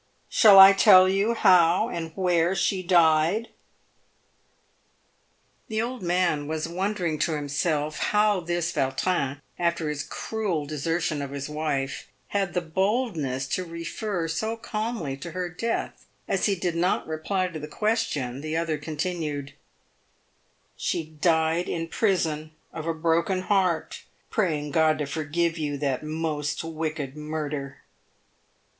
Shall 0.29 0.57
I 0.57 0.73
tell 0.73 1.07
you 1.07 1.35
how 1.35 1.87
and 1.89 2.11
where 2.15 2.55
she 2.55 2.81
died?" 2.81 3.49
The 5.67 5.79
old 5.79 6.01
man 6.01 6.47
was 6.47 6.65
wonderiug 6.67 7.21
to 7.21 7.33
himself 7.33 7.99
how 7.99 8.39
this 8.39 8.73
Yautrin, 8.73 9.41
after 9.59 9.89
his 9.89 10.01
cruel 10.01 10.65
desertion 10.65 11.21
of 11.21 11.29
his 11.29 11.47
wife, 11.49 12.07
had 12.29 12.55
the 12.55 12.61
boldness 12.61 13.45
to 13.49 13.63
refer 13.63 14.27
so 14.27 14.57
calmly 14.57 15.17
to 15.17 15.33
her 15.33 15.49
death. 15.49 16.07
As 16.27 16.47
he 16.47 16.55
did 16.55 16.73
not 16.75 17.05
reply 17.05 17.49
to 17.49 17.59
the 17.59 17.67
question, 17.67 18.41
the 18.41 18.57
other 18.57 18.79
continued:" 18.79 19.53
She 20.75 21.03
died 21.05 21.69
in 21.69 21.87
prison, 21.89 22.53
of 22.73 22.87
a 22.87 22.93
broken 22.95 23.41
heart, 23.43 24.01
praying 24.31 24.71
God 24.71 24.97
to 24.97 25.05
forgive 25.05 25.59
you 25.59 25.77
that 25.77 26.01
most 26.01 26.63
wicked 26.63 27.15
murder." 27.15 27.83